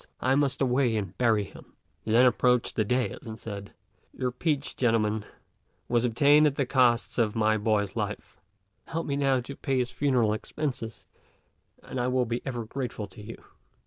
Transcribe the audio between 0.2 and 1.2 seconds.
must away and